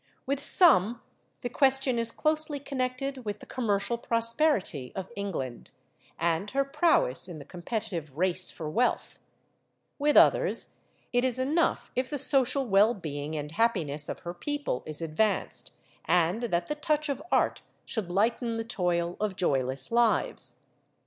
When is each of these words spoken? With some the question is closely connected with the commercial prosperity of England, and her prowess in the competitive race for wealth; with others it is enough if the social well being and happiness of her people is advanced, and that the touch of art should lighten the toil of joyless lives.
With 0.25 0.39
some 0.39 0.99
the 1.41 1.49
question 1.51 1.99
is 1.99 2.09
closely 2.09 2.59
connected 2.59 3.23
with 3.23 3.39
the 3.39 3.45
commercial 3.45 3.99
prosperity 3.99 4.91
of 4.95 5.11
England, 5.15 5.69
and 6.17 6.49
her 6.49 6.65
prowess 6.65 7.27
in 7.27 7.37
the 7.37 7.45
competitive 7.45 8.17
race 8.17 8.49
for 8.49 8.67
wealth; 8.67 9.19
with 9.99 10.17
others 10.17 10.69
it 11.13 11.23
is 11.23 11.37
enough 11.37 11.91
if 11.95 12.09
the 12.09 12.17
social 12.17 12.65
well 12.65 12.95
being 12.95 13.35
and 13.35 13.51
happiness 13.51 14.09
of 14.09 14.21
her 14.21 14.33
people 14.33 14.81
is 14.87 15.03
advanced, 15.03 15.71
and 16.05 16.41
that 16.45 16.65
the 16.65 16.73
touch 16.73 17.07
of 17.07 17.21
art 17.31 17.61
should 17.85 18.11
lighten 18.11 18.57
the 18.57 18.63
toil 18.63 19.15
of 19.19 19.35
joyless 19.35 19.91
lives. 19.91 20.61